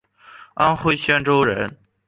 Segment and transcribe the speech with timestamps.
[0.55, 1.77] 安徽宣州人。